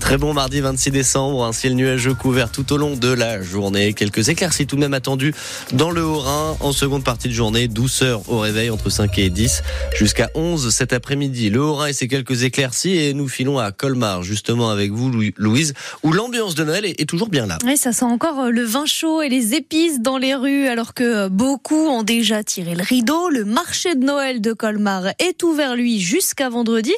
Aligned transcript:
Très 0.00 0.18
bon 0.18 0.34
mardi 0.34 0.60
26 0.60 0.90
décembre, 0.90 1.46
un 1.46 1.54
ciel 1.54 1.74
nuageux 1.76 2.12
couvert 2.12 2.52
tout 2.52 2.70
au 2.74 2.76
long 2.76 2.94
de 2.94 3.08
la 3.08 3.40
journée. 3.40 3.94
Quelques 3.94 4.28
éclaircies 4.28 4.66
tout 4.66 4.76
de 4.76 4.82
même 4.82 4.92
attendues 4.92 5.32
dans 5.72 5.90
le 5.90 6.04
Haut-Rhin 6.04 6.58
en 6.60 6.72
seconde 6.72 7.04
partie 7.04 7.28
de 7.28 7.32
journée. 7.32 7.66
Douceur 7.66 8.20
au 8.28 8.40
réveil 8.40 8.68
entre 8.68 8.90
5 8.90 9.18
et 9.18 9.30
10 9.30 9.62
jusqu'à 9.96 10.28
11 10.34 10.68
cet 10.68 10.92
après-midi. 10.92 11.48
Le 11.48 11.62
Haut-Rhin 11.62 11.86
et 11.86 11.92
ses 11.94 12.06
quelques 12.06 12.42
éclaircies 12.42 12.98
et 12.98 13.14
nous 13.14 13.26
filons 13.26 13.58
à 13.58 13.72
Colmar 13.72 14.22
justement 14.22 14.68
avec 14.68 14.92
vous 14.92 15.10
Louise 15.38 15.72
où 16.02 16.12
l'ambiance 16.12 16.54
de 16.54 16.64
Noël 16.64 16.84
est 16.84 17.08
toujours 17.08 17.30
bien 17.30 17.46
là. 17.46 17.56
Oui, 17.64 17.78
ça 17.78 17.94
sent 17.94 18.04
encore 18.04 18.40
euh, 18.40 18.50
le 18.50 18.62
vin 18.62 18.84
chaud 18.84 19.22
et 19.22 19.30
les 19.30 19.54
épices 19.54 20.00
dans 20.00 20.18
les 20.18 20.34
rues 20.34 20.66
alors 20.66 20.92
que 20.92 21.02
euh, 21.02 21.28
beaucoup 21.30 21.86
ont 21.86 22.02
déjà 22.02 22.44
tiré 22.44 22.74
le 22.74 22.82
rideau. 22.82 23.30
Le 23.30 23.46
marché 23.46 23.94
de 23.94 24.04
Noël 24.04 24.42
de 24.42 24.52
Colmar 24.52 25.06
est 25.18 25.42
ouvert 25.42 25.76
lui 25.76 25.98
jusqu'à 25.98 26.50
vendredi 26.50 26.92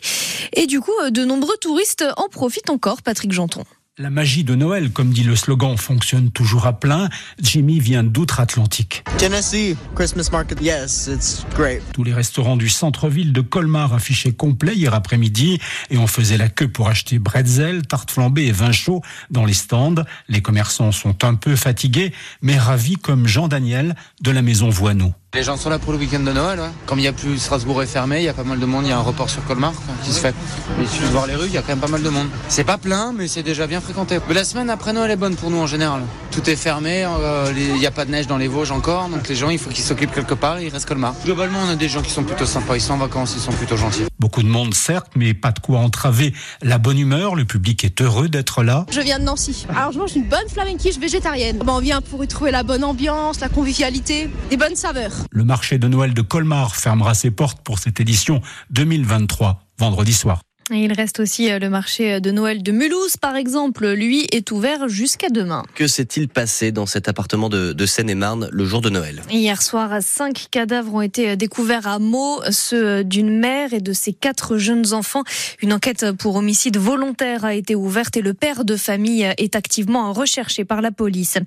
et 0.54 0.66
du 0.66 0.80
coup 0.80 0.90
euh, 1.04 1.10
de 1.10 1.24
nombreux 1.24 1.56
touristes 1.60 2.04
en 2.16 2.28
profite 2.28 2.70
encore, 2.70 3.02
Patrick 3.02 3.32
Janton. 3.32 3.64
La 3.98 4.10
magie 4.10 4.44
de 4.44 4.54
Noël, 4.54 4.90
comme 4.90 5.10
dit 5.10 5.22
le 5.22 5.34
slogan, 5.34 5.78
fonctionne 5.78 6.30
toujours 6.30 6.66
à 6.66 6.78
plein. 6.78 7.08
Jimmy 7.40 7.80
vient 7.80 8.04
d'outre-Atlantique. 8.04 9.04
Tennessee, 9.16 9.74
Christmas 9.94 10.28
market, 10.30 10.60
yes, 10.60 11.08
it's 11.10 11.46
great. 11.54 11.80
Tous 11.94 12.04
les 12.04 12.12
restaurants 12.12 12.58
du 12.58 12.68
centre-ville 12.68 13.32
de 13.32 13.40
Colmar 13.40 13.94
affichaient 13.94 14.34
complet 14.34 14.74
hier 14.74 14.92
après-midi 14.92 15.58
et 15.88 15.96
on 15.96 16.06
faisait 16.06 16.36
la 16.36 16.50
queue 16.50 16.68
pour 16.68 16.88
acheter 16.88 17.18
bretzel, 17.18 17.86
tarte 17.86 18.10
flambée 18.10 18.44
et 18.44 18.52
vin 18.52 18.70
chaud 18.70 19.00
dans 19.30 19.46
les 19.46 19.54
stands. 19.54 20.04
Les 20.28 20.42
commerçants 20.42 20.92
sont 20.92 21.24
un 21.24 21.34
peu 21.34 21.56
fatigués, 21.56 22.12
mais 22.42 22.58
ravis 22.58 22.96
comme 22.96 23.26
Jean-Daniel 23.26 23.94
de 24.20 24.30
la 24.30 24.42
maison 24.42 24.68
Voineau. 24.68 25.14
Les 25.36 25.42
gens 25.42 25.58
sont 25.58 25.68
là 25.68 25.78
pour 25.78 25.92
le 25.92 25.98
week-end 25.98 26.20
de 26.20 26.32
Noël. 26.32 26.58
Comme 26.86 26.98
il 26.98 27.02
n'y 27.02 27.08
a 27.08 27.12
plus 27.12 27.36
Strasbourg 27.36 27.82
est 27.82 27.86
fermé, 27.86 28.20
il 28.20 28.22
y 28.22 28.28
a 28.28 28.32
pas 28.32 28.42
mal 28.42 28.58
de 28.58 28.64
monde. 28.64 28.86
Il 28.86 28.88
y 28.88 28.92
a 28.92 28.96
un 28.96 29.02
report 29.02 29.28
sur 29.28 29.44
Colmar 29.44 29.74
qui 30.02 30.10
se 30.10 30.18
fait. 30.18 30.34
Mais 30.78 30.86
si 30.86 30.98
voir 31.12 31.26
les 31.26 31.34
rues, 31.34 31.44
il 31.48 31.52
y 31.52 31.58
a 31.58 31.60
quand 31.60 31.72
même 31.72 31.78
pas 31.78 31.88
mal 31.88 32.02
de 32.02 32.08
monde. 32.08 32.28
C'est 32.48 32.64
pas 32.64 32.78
plein, 32.78 33.12
mais 33.12 33.28
c'est 33.28 33.42
déjà 33.42 33.66
bien 33.66 33.82
fréquenté. 33.82 34.18
Mais 34.28 34.34
la 34.34 34.44
semaine 34.44 34.70
après 34.70 34.94
Noël 34.94 35.10
est 35.10 35.16
bonne 35.16 35.36
pour 35.36 35.50
nous 35.50 35.58
en 35.58 35.66
général. 35.66 36.00
Tout 36.30 36.48
est 36.48 36.56
fermé, 36.56 37.04
euh, 37.04 37.52
il 37.54 37.74
n'y 37.74 37.86
a 37.86 37.90
pas 37.90 38.06
de 38.06 38.12
neige 38.12 38.26
dans 38.26 38.38
les 38.38 38.48
Vosges 38.48 38.70
encore, 38.70 39.10
donc 39.10 39.28
les 39.28 39.34
gens, 39.34 39.50
il 39.50 39.58
faut 39.58 39.68
qu'ils 39.68 39.84
s'occupent 39.84 40.14
quelque 40.14 40.32
part 40.32 40.56
et 40.56 40.64
ils 40.64 40.72
restent 40.72 40.88
Colmar. 40.88 41.14
Globalement, 41.22 41.58
on 41.66 41.68
a 41.68 41.76
des 41.76 41.90
gens 41.90 42.00
qui 42.00 42.10
sont 42.10 42.24
plutôt 42.24 42.46
sympas. 42.46 42.76
Ils 42.76 42.80
sont 42.80 42.94
en 42.94 42.98
vacances, 42.98 43.34
ils 43.36 43.42
sont 43.42 43.52
plutôt 43.52 43.76
gentils. 43.76 44.06
Beaucoup 44.18 44.42
de 44.42 44.48
monde, 44.48 44.72
certes, 44.74 45.12
mais 45.14 45.34
pas 45.34 45.52
de 45.52 45.58
quoi 45.58 45.80
entraver 45.80 46.32
la 46.62 46.78
bonne 46.78 46.98
humeur. 46.98 47.34
Le 47.34 47.44
public 47.44 47.84
est 47.84 48.00
heureux 48.00 48.28
d'être 48.28 48.62
là. 48.62 48.86
Je 48.90 49.00
viens 49.00 49.18
de 49.18 49.24
Nancy. 49.24 49.66
Alors, 49.68 49.92
je 49.92 49.98
mange 49.98 50.16
une 50.16 50.28
bonne 50.28 50.48
flamenquiche 50.48 50.98
végétarienne. 50.98 51.62
on 51.66 51.80
vient 51.80 52.00
pour 52.00 52.24
y 52.24 52.28
trouver 52.28 52.50
la 52.50 52.62
bonne 52.62 52.84
ambiance, 52.84 53.40
la 53.40 53.48
convivialité, 53.48 54.30
des 54.48 54.56
bonnes 54.56 54.76
saveurs. 54.76 55.12
Le 55.30 55.44
marché 55.44 55.78
de 55.78 55.86
Noël 55.88 56.14
de 56.14 56.22
Colmar 56.22 56.76
fermera 56.76 57.14
ses 57.14 57.30
portes 57.30 57.60
pour 57.62 57.78
cette 57.78 58.00
édition 58.00 58.40
2023, 58.70 59.60
vendredi 59.78 60.14
soir. 60.14 60.40
Et 60.72 60.80
il 60.80 60.92
reste 60.92 61.20
aussi 61.20 61.48
euh, 61.52 61.60
le 61.60 61.70
marché 61.70 62.20
de 62.20 62.32
Noël 62.32 62.60
de 62.60 62.72
Mulhouse, 62.72 63.16
par 63.16 63.36
exemple. 63.36 63.88
Lui 63.92 64.26
est 64.32 64.50
ouvert 64.50 64.88
jusqu'à 64.88 65.28
demain. 65.28 65.62
Que 65.76 65.86
s'est-il 65.86 66.28
passé 66.28 66.72
dans 66.72 66.86
cet 66.86 67.06
appartement 67.08 67.48
de, 67.48 67.86
Seine-et-Marne 67.86 68.48
le 68.50 68.64
jour 68.64 68.80
de 68.80 68.90
Noël? 68.90 69.22
Hier 69.30 69.62
soir, 69.62 69.98
cinq 70.00 70.46
cadavres 70.50 70.94
ont 70.94 71.02
été 71.02 71.36
découverts 71.36 71.86
à 71.86 72.00
Meaux, 72.00 72.40
ceux 72.50 73.04
d'une 73.04 73.38
mère 73.38 73.74
et 73.74 73.80
de 73.80 73.92
ses 73.92 74.12
quatre 74.12 74.58
jeunes 74.58 74.92
enfants. 74.92 75.22
Une 75.62 75.72
enquête 75.72 76.10
pour 76.18 76.34
homicide 76.34 76.78
volontaire 76.78 77.44
a 77.44 77.54
été 77.54 77.76
ouverte 77.76 78.16
et 78.16 78.22
le 78.22 78.34
père 78.34 78.64
de 78.64 78.74
famille 78.74 79.22
est 79.38 79.54
activement 79.54 80.12
recherché 80.12 80.64
par 80.64 80.82
la 80.82 80.90
police. 80.90 81.38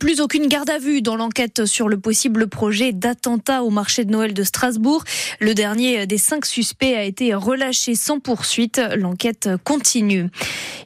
Plus 0.00 0.22
aucune 0.22 0.46
garde 0.46 0.70
à 0.70 0.78
vue 0.78 1.02
dans 1.02 1.16
l'enquête 1.16 1.66
sur 1.66 1.86
le 1.90 1.98
possible 1.98 2.46
projet 2.46 2.94
d'attentat 2.94 3.62
au 3.62 3.68
marché 3.68 4.06
de 4.06 4.10
Noël 4.10 4.32
de 4.32 4.42
Strasbourg. 4.42 5.04
Le 5.40 5.52
dernier 5.52 6.06
des 6.06 6.18
cinq 6.18 6.46
suspects 6.46 6.96
a 6.96 7.02
été 7.02 7.34
relâché 7.34 7.94
sans 7.94 8.20
poursuite 8.20 8.53
l'enquête 8.96 9.48
continue. 9.64 10.28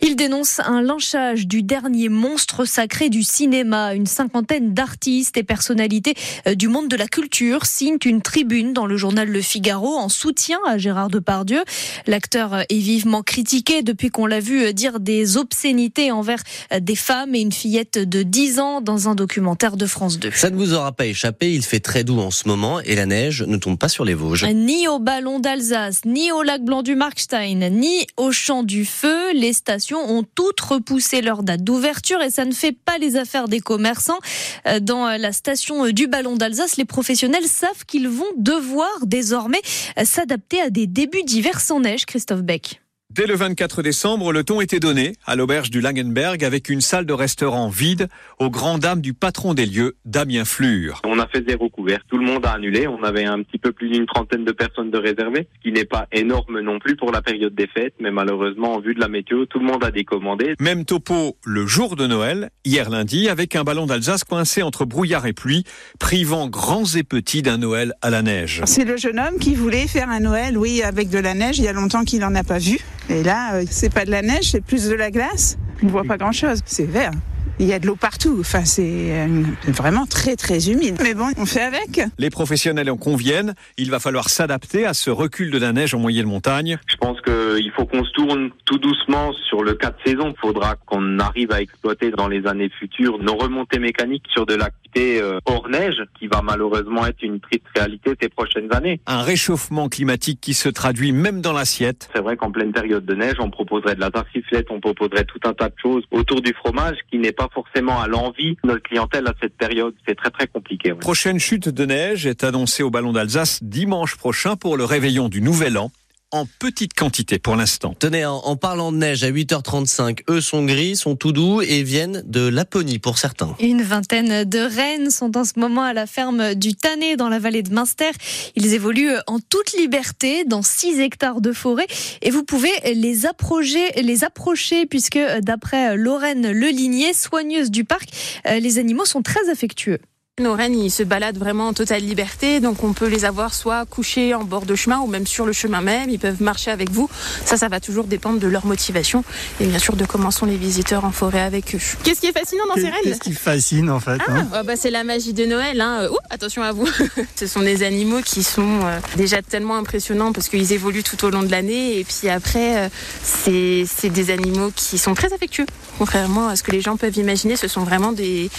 Il 0.00 0.16
dénonce 0.16 0.60
un 0.60 0.82
lynchage 0.82 1.46
du 1.46 1.62
dernier 1.62 2.08
monstre 2.08 2.64
sacré 2.64 3.08
du 3.08 3.22
cinéma. 3.22 3.94
Une 3.94 4.06
cinquantaine 4.06 4.74
d'artistes 4.74 5.36
et 5.36 5.42
personnalités 5.42 6.14
euh, 6.46 6.54
du 6.54 6.68
monde 6.68 6.88
de 6.88 6.96
la 6.96 7.08
culture 7.08 7.66
signent 7.66 7.98
une 8.04 8.22
tribune 8.22 8.72
dans 8.72 8.86
le 8.86 8.96
journal 8.96 9.28
Le 9.28 9.40
Figaro 9.40 9.96
en 9.96 10.08
soutien 10.08 10.58
à 10.66 10.78
Gérard 10.78 11.08
Depardieu. 11.08 11.62
L'acteur 12.06 12.60
est 12.68 12.78
vivement 12.78 13.22
critiqué 13.22 13.82
depuis 13.82 14.10
qu'on 14.10 14.26
l'a 14.26 14.40
vu 14.40 14.72
dire 14.72 15.00
des 15.00 15.36
obscénités 15.36 16.12
envers 16.12 16.42
des 16.80 16.96
femmes 16.96 17.34
et 17.34 17.40
une 17.40 17.52
fillette 17.52 17.98
de 17.98 18.22
10 18.22 18.60
ans 18.60 18.80
dans 18.80 19.08
un 19.08 19.14
documentaire 19.14 19.76
de 19.76 19.86
France 19.86 20.18
2. 20.18 20.30
Ça 20.34 20.50
ne 20.50 20.56
vous 20.56 20.74
aura 20.74 20.92
pas 20.92 21.06
échappé, 21.06 21.52
il 21.52 21.62
fait 21.62 21.80
très 21.80 22.04
doux 22.04 22.20
en 22.20 22.30
ce 22.30 22.48
moment 22.48 22.80
et 22.80 22.94
la 22.94 23.06
neige 23.06 23.42
ne 23.42 23.56
tombe 23.56 23.78
pas 23.78 23.88
sur 23.88 24.04
les 24.04 24.14
Vosges. 24.14 24.46
Ni 24.54 24.88
au 24.88 24.98
ballon 24.98 25.40
d'Alsace, 25.40 26.04
ni 26.04 26.32
au 26.32 26.42
lac 26.42 26.62
blanc 26.62 26.82
du 26.82 26.94
Markstein, 26.94 27.57
ni 27.58 28.06
au 28.16 28.32
champ 28.32 28.62
du 28.62 28.84
feu. 28.84 29.32
Les 29.32 29.52
stations 29.52 29.98
ont 30.10 30.24
toutes 30.34 30.60
repoussé 30.60 31.22
leur 31.22 31.42
date 31.42 31.62
d'ouverture 31.62 32.20
et 32.22 32.30
ça 32.30 32.44
ne 32.44 32.52
fait 32.52 32.72
pas 32.72 32.98
les 32.98 33.16
affaires 33.16 33.48
des 33.48 33.60
commerçants. 33.60 34.18
Euh, 34.66 34.80
dans 34.80 35.06
la 35.16 35.32
station 35.32 35.88
du 35.88 36.06
Ballon 36.06 36.36
d'Alsace, 36.36 36.76
les 36.76 36.84
professionnels 36.84 37.46
savent 37.46 37.84
qu'ils 37.86 38.08
vont 38.08 38.32
devoir 38.36 39.06
désormais 39.06 39.60
s'adapter 40.04 40.60
à 40.60 40.70
des 40.70 40.86
débuts 40.86 41.22
d'hiver 41.24 41.60
sans 41.60 41.80
neige. 41.80 42.06
Christophe 42.06 42.42
Beck. 42.42 42.80
Dès 43.10 43.26
le 43.26 43.34
24 43.34 43.82
décembre, 43.82 44.32
le 44.32 44.44
ton 44.44 44.60
était 44.60 44.80
donné 44.80 45.14
à 45.24 45.34
l'auberge 45.34 45.70
du 45.70 45.80
Langenberg 45.80 46.44
avec 46.44 46.68
une 46.68 46.82
salle 46.82 47.06
de 47.06 47.14
restaurant 47.14 47.70
vide 47.70 48.08
aux 48.38 48.50
grandes 48.50 48.82
dames 48.82 49.00
du 49.00 49.14
patron 49.14 49.54
des 49.54 49.64
lieux, 49.64 49.96
Damien 50.04 50.44
Flure. 50.44 51.00
On 51.04 51.18
a 51.18 51.26
fait 51.26 51.42
zéro 51.48 51.70
couvert. 51.70 52.00
Tout 52.10 52.18
le 52.18 52.26
monde 52.26 52.44
a 52.44 52.50
annulé. 52.50 52.86
On 52.86 53.02
avait 53.02 53.24
un 53.24 53.42
petit 53.42 53.56
peu 53.56 53.72
plus 53.72 53.88
d'une 53.88 54.04
trentaine 54.04 54.44
de 54.44 54.52
personnes 54.52 54.90
de 54.90 54.98
réservées, 54.98 55.48
ce 55.56 55.62
qui 55.62 55.72
n'est 55.72 55.86
pas 55.86 56.06
énorme 56.12 56.60
non 56.60 56.78
plus 56.78 56.96
pour 56.96 57.10
la 57.10 57.22
période 57.22 57.54
des 57.54 57.66
fêtes, 57.66 57.94
mais 57.98 58.10
malheureusement, 58.10 58.74
en 58.74 58.80
vue 58.80 58.94
de 58.94 59.00
la 59.00 59.08
météo, 59.08 59.46
tout 59.46 59.58
le 59.58 59.64
monde 59.64 59.82
a 59.82 59.90
décommandé. 59.90 60.54
Même 60.60 60.84
topo 60.84 61.38
le 61.46 61.66
jour 61.66 61.96
de 61.96 62.06
Noël, 62.06 62.50
hier 62.66 62.90
lundi, 62.90 63.30
avec 63.30 63.56
un 63.56 63.64
ballon 63.64 63.86
d'Alsace 63.86 64.22
coincé 64.22 64.62
entre 64.62 64.84
brouillard 64.84 65.26
et 65.26 65.32
pluie, 65.32 65.64
privant 65.98 66.46
grands 66.46 66.84
et 66.94 67.04
petits 67.04 67.40
d'un 67.40 67.56
Noël 67.56 67.94
à 68.02 68.10
la 68.10 68.20
neige. 68.20 68.60
C'est 68.66 68.84
le 68.84 68.98
jeune 68.98 69.18
homme 69.18 69.38
qui 69.40 69.54
voulait 69.54 69.88
faire 69.88 70.10
un 70.10 70.20
Noël, 70.20 70.58
oui, 70.58 70.82
avec 70.82 71.08
de 71.08 71.18
la 71.18 71.32
neige. 71.32 71.58
Il 71.58 71.64
y 71.64 71.68
a 71.68 71.72
longtemps 71.72 72.04
qu'il 72.04 72.20
n'en 72.20 72.34
a 72.34 72.44
pas 72.44 72.58
vu. 72.58 72.78
Et 73.10 73.22
là, 73.22 73.54
euh, 73.54 73.64
c'est 73.70 73.92
pas 73.92 74.04
de 74.04 74.10
la 74.10 74.22
neige, 74.22 74.50
c'est 74.50 74.64
plus 74.64 74.88
de 74.88 74.94
la 74.94 75.10
glace. 75.10 75.58
On 75.82 75.86
ne 75.86 75.90
voit 75.90 76.04
pas 76.04 76.16
grand-chose. 76.16 76.60
C'est 76.66 76.88
vert. 76.88 77.12
Il 77.60 77.66
y 77.66 77.72
a 77.72 77.78
de 77.78 77.86
l'eau 77.86 77.96
partout. 77.96 78.36
Enfin, 78.40 78.64
c'est 78.64 79.10
euh, 79.10 79.42
vraiment 79.66 80.06
très, 80.06 80.36
très 80.36 80.70
humide. 80.70 80.96
Mais 81.02 81.14
bon, 81.14 81.28
on 81.36 81.46
fait 81.46 81.62
avec. 81.62 82.00
Les 82.18 82.30
professionnels 82.30 82.90
en 82.90 82.96
conviennent. 82.96 83.54
Il 83.78 83.90
va 83.90 83.98
falloir 83.98 84.28
s'adapter 84.28 84.86
à 84.86 84.94
ce 84.94 85.10
recul 85.10 85.50
de 85.50 85.58
la 85.58 85.72
neige 85.72 85.92
en 85.94 85.98
moyenne 85.98 86.26
montagne. 86.26 86.78
Je 86.86 86.96
pense 86.96 87.20
qu'il 87.20 87.70
faut 87.74 87.86
qu'on 87.86 88.04
se 88.04 88.12
tourne 88.12 88.50
tout 88.64 88.78
doucement 88.78 89.32
sur 89.48 89.64
le 89.64 89.74
cas 89.74 89.90
de 89.90 89.96
saison. 90.04 90.34
Il 90.36 90.40
faudra 90.40 90.76
qu'on 90.86 91.18
arrive 91.18 91.50
à 91.50 91.60
exploiter 91.60 92.10
dans 92.10 92.28
les 92.28 92.46
années 92.46 92.70
futures 92.78 93.18
nos 93.18 93.36
remontées 93.36 93.80
mécaniques 93.80 94.24
sur 94.30 94.46
de 94.46 94.54
l'activité 94.54 94.87
euh, 94.98 95.38
hors 95.46 95.68
neige, 95.68 96.02
qui 96.18 96.26
va 96.26 96.42
malheureusement 96.42 97.06
être 97.06 97.22
une 97.22 97.40
triste 97.40 97.66
réalité 97.74 98.12
ces 98.20 98.28
prochaines 98.28 98.72
années. 98.72 99.00
Un 99.06 99.22
réchauffement 99.22 99.88
climatique 99.88 100.40
qui 100.40 100.54
se 100.54 100.68
traduit 100.68 101.12
même 101.12 101.40
dans 101.40 101.52
l'assiette. 101.52 102.08
C'est 102.14 102.22
vrai 102.22 102.36
qu'en 102.36 102.50
pleine 102.50 102.72
période 102.72 103.04
de 103.04 103.14
neige, 103.14 103.36
on 103.38 103.50
proposerait 103.50 103.94
de 103.94 104.00
la 104.00 104.10
tartiflette, 104.10 104.66
on 104.70 104.80
proposerait 104.80 105.24
tout 105.24 105.40
un 105.44 105.52
tas 105.52 105.68
de 105.68 105.74
choses 105.80 106.04
autour 106.10 106.40
du 106.40 106.52
fromage 106.52 106.96
qui 107.10 107.18
n'est 107.18 107.32
pas 107.32 107.48
forcément 107.52 108.00
à 108.00 108.08
l'envie 108.08 108.56
de 108.62 108.68
notre 108.68 108.82
clientèle 108.82 109.26
à 109.26 109.34
cette 109.40 109.56
période. 109.56 109.94
C'est 110.06 110.14
très 110.14 110.30
très 110.30 110.46
compliqué. 110.46 110.92
Prochaine 110.94 111.38
chute 111.38 111.68
de 111.68 111.84
neige 111.84 112.26
est 112.26 112.44
annoncée 112.44 112.82
au 112.82 112.90
Ballon 112.90 113.12
d'Alsace 113.12 113.62
dimanche 113.62 114.16
prochain 114.16 114.56
pour 114.56 114.76
le 114.76 114.84
réveillon 114.84 115.28
du 115.28 115.40
Nouvel 115.40 115.78
An 115.78 115.90
en 116.30 116.46
petite 116.58 116.94
quantité 116.94 117.38
pour 117.38 117.56
l'instant. 117.56 117.94
Tenez, 117.98 118.24
en, 118.26 118.56
parlant 118.56 118.92
de 118.92 118.98
neige, 118.98 119.24
à 119.24 119.30
8h35, 119.30 120.20
eux 120.28 120.40
sont 120.40 120.64
gris, 120.64 120.96
sont 120.96 121.16
tout 121.16 121.32
doux 121.32 121.62
et 121.62 121.82
viennent 121.82 122.22
de 122.26 122.46
Laponie 122.46 122.98
pour 122.98 123.18
certains. 123.18 123.54
Une 123.60 123.82
vingtaine 123.82 124.44
de 124.44 124.58
rennes 124.58 125.10
sont 125.10 125.36
en 125.36 125.44
ce 125.44 125.58
moment 125.58 125.82
à 125.82 125.94
la 125.94 126.06
ferme 126.06 126.54
du 126.54 126.74
Tanné 126.74 127.16
dans 127.16 127.28
la 127.28 127.38
vallée 127.38 127.62
de 127.62 127.72
Münster. 127.72 128.10
Ils 128.56 128.74
évoluent 128.74 129.16
en 129.26 129.38
toute 129.38 129.72
liberté 129.72 130.44
dans 130.44 130.62
6 130.62 131.00
hectares 131.00 131.40
de 131.40 131.52
forêt 131.52 131.86
et 132.20 132.30
vous 132.30 132.44
pouvez 132.44 132.72
les 132.94 133.24
approcher, 133.24 133.90
les 134.02 134.24
approcher 134.24 134.86
puisque 134.86 135.18
d'après 135.40 135.96
Lorraine 135.96 136.50
Leligné, 136.50 137.14
soigneuse 137.14 137.70
du 137.70 137.84
parc, 137.84 138.10
euh, 138.46 138.58
les 138.58 138.78
animaux 138.78 139.06
sont 139.06 139.22
très 139.22 139.48
affectueux. 139.48 139.98
Nos 140.40 140.54
rennes, 140.54 140.78
ils 140.78 140.90
se 140.90 141.02
baladent 141.02 141.38
vraiment 141.38 141.68
en 141.68 141.72
totale 141.72 142.02
liberté, 142.02 142.60
donc 142.60 142.84
on 142.84 142.92
peut 142.92 143.08
les 143.08 143.24
avoir 143.24 143.54
soit 143.54 143.84
couchés 143.86 144.34
en 144.34 144.44
bord 144.44 144.66
de 144.66 144.74
chemin 144.74 144.98
ou 144.98 145.06
même 145.06 145.26
sur 145.26 145.46
le 145.46 145.52
chemin 145.52 145.80
même. 145.80 146.10
Ils 146.10 146.18
peuvent 146.18 146.42
marcher 146.42 146.70
avec 146.70 146.90
vous. 146.90 147.08
Ça, 147.44 147.56
ça 147.56 147.68
va 147.68 147.80
toujours 147.80 148.04
dépendre 148.04 148.38
de 148.38 148.46
leur 148.46 148.66
motivation 148.66 149.24
et 149.60 149.66
bien 149.66 149.78
sûr 149.78 149.96
de 149.96 150.04
comment 150.04 150.30
sont 150.30 150.46
les 150.46 150.56
visiteurs 150.56 151.04
en 151.04 151.10
forêt 151.10 151.40
avec 151.40 151.74
eux. 151.74 151.78
Qu'est-ce 152.02 152.20
qui 152.20 152.26
est 152.26 152.38
fascinant 152.38 152.66
dans 152.68 152.74
ces 152.74 152.88
rennes 152.88 153.00
Qu'est-ce 153.02 153.20
qui 153.20 153.32
fascine 153.32 153.90
en 153.90 154.00
fait 154.00 154.18
ah, 154.26 154.32
hein 154.32 154.48
oh, 154.54 154.64
bah, 154.64 154.76
C'est 154.76 154.90
la 154.90 155.04
magie 155.04 155.32
de 155.32 155.44
Noël. 155.44 155.80
Hein. 155.80 156.08
Ouh, 156.10 156.16
attention 156.30 156.62
à 156.62 156.72
vous. 156.72 156.88
Ce 157.36 157.46
sont 157.46 157.60
des 157.60 157.82
animaux 157.82 158.20
qui 158.24 158.42
sont 158.42 158.80
euh, 158.84 158.98
déjà 159.16 159.42
tellement 159.42 159.76
impressionnants 159.76 160.32
parce 160.32 160.48
qu'ils 160.48 160.72
évoluent 160.72 161.02
tout 161.02 161.24
au 161.24 161.30
long 161.30 161.42
de 161.42 161.50
l'année 161.50 161.98
et 161.98 162.04
puis 162.04 162.28
après, 162.28 162.86
euh, 162.86 162.88
c'est 163.22 164.10
des 164.10 164.30
animaux 164.30 164.70
qui 164.74 164.98
sont 164.98 165.14
très 165.14 165.32
affectueux. 165.32 165.66
Contrairement 165.98 166.48
à 166.48 166.56
ce 166.56 166.62
que 166.62 166.70
les 166.70 166.80
gens 166.80 166.96
peuvent 166.96 167.16
imaginer, 167.16 167.56
ce 167.56 167.68
sont 167.68 167.82
vraiment 167.82 168.12
des 168.12 168.50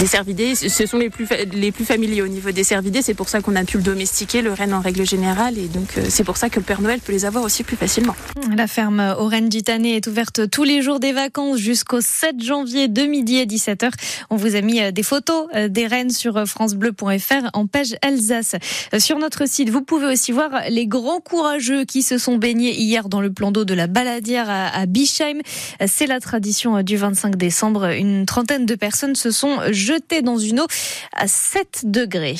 Les 0.00 0.06
cervidés, 0.06 0.54
ce 0.54 0.86
sont 0.86 0.96
les 0.96 1.10
plus, 1.10 1.26
les 1.52 1.72
plus 1.72 1.84
familiers 1.84 2.22
au 2.22 2.28
niveau 2.28 2.52
des 2.52 2.62
cervidés. 2.62 3.02
C'est 3.02 3.14
pour 3.14 3.28
ça 3.28 3.40
qu'on 3.40 3.56
a 3.56 3.64
pu 3.64 3.78
le 3.78 3.82
domestiquer, 3.82 4.42
le 4.42 4.52
renne 4.52 4.72
en 4.72 4.80
règle 4.80 5.04
générale. 5.04 5.58
Et 5.58 5.66
donc, 5.66 5.98
euh, 5.98 6.04
c'est 6.08 6.22
pour 6.22 6.36
ça 6.36 6.48
que 6.48 6.60
le 6.60 6.64
Père 6.64 6.80
Noël 6.80 7.00
peut 7.00 7.10
les 7.10 7.24
avoir 7.24 7.42
aussi 7.42 7.64
plus 7.64 7.76
facilement. 7.76 8.14
La 8.54 8.68
ferme 8.68 9.16
au 9.18 9.26
Rennes 9.26 9.48
du 9.48 9.58
est 9.58 10.06
ouverte 10.06 10.48
tous 10.50 10.62
les 10.62 10.82
jours 10.82 11.00
des 11.00 11.10
vacances 11.10 11.58
jusqu'au 11.58 12.00
7 12.00 12.40
janvier 12.40 12.86
de 12.86 13.02
midi 13.02 13.40
à 13.40 13.44
17h. 13.44 13.90
On 14.30 14.36
vous 14.36 14.54
a 14.54 14.60
mis 14.60 14.80
euh, 14.80 14.92
des 14.92 15.02
photos 15.02 15.48
euh, 15.56 15.66
des 15.66 15.88
rennes 15.88 16.10
sur 16.10 16.46
FranceBleu.fr 16.46 17.50
en 17.52 17.66
page 17.66 17.96
Alsace. 18.00 18.54
Sur 18.98 19.18
notre 19.18 19.48
site, 19.48 19.68
vous 19.68 19.82
pouvez 19.82 20.06
aussi 20.06 20.30
voir 20.30 20.50
les 20.70 20.86
grands 20.86 21.20
courageux 21.20 21.84
qui 21.84 22.04
se 22.04 22.18
sont 22.18 22.36
baignés 22.36 22.72
hier 22.72 23.08
dans 23.08 23.20
le 23.20 23.32
plan 23.32 23.50
d'eau 23.50 23.64
de 23.64 23.74
la 23.74 23.88
Baladière 23.88 24.48
à 24.48 24.86
Bischheim. 24.86 25.40
C'est 25.88 26.06
la 26.06 26.20
tradition 26.20 26.82
du 26.82 26.96
25 26.96 27.34
décembre. 27.34 27.86
Une 27.86 28.26
trentaine 28.26 28.64
de 28.64 28.76
personnes 28.76 29.16
se 29.16 29.32
sont 29.32 29.58
jetées 29.88 30.22
dans 30.22 30.38
une 30.38 30.60
eau 30.60 30.66
à 31.12 31.26
7 31.26 31.82
degrés. 31.84 32.36